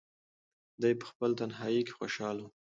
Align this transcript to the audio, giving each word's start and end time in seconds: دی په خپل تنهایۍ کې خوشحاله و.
دی 0.81 0.93
په 0.99 1.05
خپل 1.11 1.31
تنهایۍ 1.39 1.81
کې 1.87 1.93
خوشحاله 1.97 2.41
و. 2.43 2.49